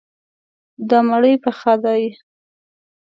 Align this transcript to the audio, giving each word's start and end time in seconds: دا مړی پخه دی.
دا 0.89 0.99
مړی 1.09 1.33
پخه 1.43 1.73
دی. 1.83 2.03